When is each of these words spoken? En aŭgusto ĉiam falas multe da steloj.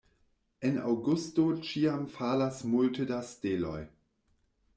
En 0.69 0.79
aŭgusto 0.91 1.45
ĉiam 1.67 2.07
falas 2.15 2.59
multe 2.73 3.07
da 3.13 3.21
steloj. 3.31 3.79